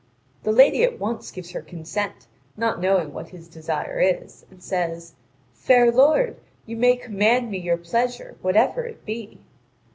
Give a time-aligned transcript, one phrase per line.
[0.41, 2.25] The lady at once gives her consent,
[2.57, 5.13] not knowing what his desire is, and says:
[5.53, 9.39] "Fair lord, you may command me your pleasure, whatever it be."